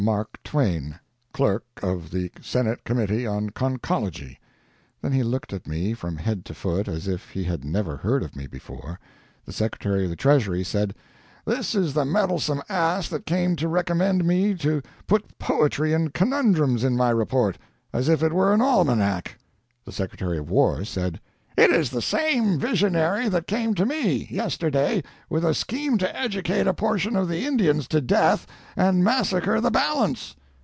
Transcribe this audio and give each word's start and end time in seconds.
MARK 0.03 0.41
TWAIN, 0.43 0.99
Clerk 1.31 1.63
of 1.83 2.09
the 2.09 2.31
Senate 2.41 2.83
Committee 2.85 3.27
on 3.27 3.51
Conchology." 3.51 4.39
Then 4.99 5.11
he 5.11 5.21
looked 5.21 5.53
at 5.53 5.67
me 5.67 5.93
from 5.93 6.17
head 6.17 6.43
to 6.45 6.55
foot, 6.55 6.87
as 6.87 7.07
if 7.07 7.29
he 7.29 7.43
had 7.43 7.63
never 7.63 7.97
heard 7.97 8.23
of 8.23 8.35
me 8.35 8.47
before. 8.47 8.99
The 9.45 9.53
Secretary 9.53 10.05
of 10.05 10.09
the 10.09 10.15
Treasury 10.15 10.63
said: 10.63 10.95
"This 11.45 11.75
is 11.75 11.93
the 11.93 12.03
meddlesome 12.03 12.63
ass 12.67 13.09
that 13.09 13.27
came 13.27 13.55
to 13.57 13.67
recommend 13.67 14.25
me 14.25 14.55
to 14.55 14.81
put 15.05 15.37
poetry 15.37 15.93
and 15.93 16.11
conundrums 16.11 16.83
in 16.83 16.97
my 16.97 17.11
report, 17.11 17.59
as 17.93 18.09
if 18.09 18.23
it 18.23 18.33
were 18.33 18.55
an 18.55 18.59
almanac." 18.61 19.37
The 19.85 19.91
Secretary 19.91 20.39
of 20.39 20.49
War 20.49 20.83
said: 20.83 21.19
"It 21.57 21.69
is 21.69 21.89
the 21.89 22.01
same 22.01 22.57
visionary 22.57 23.27
that 23.27 23.45
came 23.45 23.75
to 23.75 23.85
me 23.85 24.25
yesterday 24.31 25.03
with 25.29 25.43
a 25.43 25.53
scheme 25.53 25.97
to 25.97 26.17
educate 26.17 26.65
a 26.65 26.73
portion 26.73 27.17
of 27.17 27.27
the 27.27 27.45
Indians 27.45 27.89
to 27.89 27.99
death, 27.99 28.47
and 28.77 29.03
massacre 29.03 29.59
the 29.59 29.69
balance." 29.71 30.37